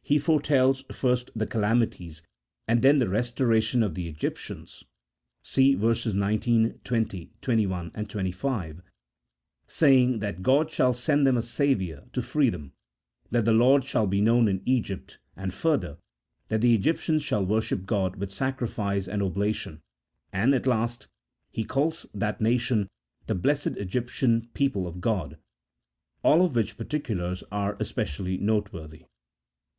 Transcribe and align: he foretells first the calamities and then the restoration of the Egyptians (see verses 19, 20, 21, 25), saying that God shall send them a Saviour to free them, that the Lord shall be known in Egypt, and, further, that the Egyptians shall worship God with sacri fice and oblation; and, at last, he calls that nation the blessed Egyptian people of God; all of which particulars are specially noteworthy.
he 0.00 0.18
foretells 0.18 0.84
first 0.92 1.30
the 1.34 1.46
calamities 1.46 2.22
and 2.68 2.80
then 2.82 2.98
the 2.98 3.08
restoration 3.08 3.82
of 3.82 3.94
the 3.94 4.06
Egyptians 4.06 4.84
(see 5.42 5.74
verses 5.74 6.14
19, 6.14 6.80
20, 6.84 7.30
21, 7.42 7.90
25), 7.90 8.82
saying 9.66 10.18
that 10.20 10.42
God 10.42 10.70
shall 10.70 10.92
send 10.92 11.26
them 11.26 11.38
a 11.38 11.42
Saviour 11.42 12.02
to 12.12 12.22
free 12.22 12.48
them, 12.50 12.72
that 13.30 13.44
the 13.46 13.52
Lord 13.52 13.84
shall 13.84 14.06
be 14.06 14.20
known 14.20 14.46
in 14.46 14.62
Egypt, 14.66 15.18
and, 15.36 15.52
further, 15.52 15.98
that 16.48 16.60
the 16.62 16.74
Egyptians 16.74 17.22
shall 17.22 17.44
worship 17.44 17.86
God 17.86 18.16
with 18.16 18.30
sacri 18.32 18.66
fice 18.68 19.08
and 19.08 19.22
oblation; 19.22 19.80
and, 20.32 20.54
at 20.54 20.66
last, 20.66 21.08
he 21.50 21.64
calls 21.64 22.06
that 22.14 22.40
nation 22.42 22.88
the 23.26 23.34
blessed 23.34 23.78
Egyptian 23.78 24.48
people 24.54 24.86
of 24.86 25.00
God; 25.02 25.38
all 26.22 26.44
of 26.44 26.56
which 26.56 26.78
particulars 26.78 27.42
are 27.50 27.82
specially 27.84 28.36
noteworthy. 28.38 29.04